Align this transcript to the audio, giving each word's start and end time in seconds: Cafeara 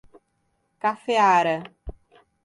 Cafeara 0.81 1.55